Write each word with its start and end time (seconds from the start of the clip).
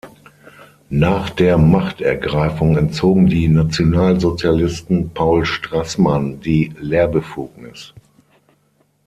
Nach 0.89 1.29
der 1.29 1.59
Machtergreifung 1.59 2.75
entzogen 2.75 3.27
die 3.27 3.47
Nationalsozialisten 3.47 5.11
Paul 5.11 5.45
Straßmann 5.45 6.39
die 6.41 6.73
Lehrbefugnis. 6.79 7.93